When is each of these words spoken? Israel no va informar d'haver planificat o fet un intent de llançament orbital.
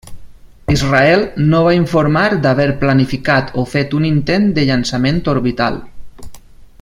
Israel 0.75 1.25
no 1.51 1.59
va 1.67 1.73
informar 1.79 2.23
d'haver 2.47 2.67
planificat 2.81 3.53
o 3.65 3.69
fet 3.77 3.95
un 4.01 4.09
intent 4.13 4.51
de 4.59 4.65
llançament 4.71 5.23
orbital. 5.39 5.83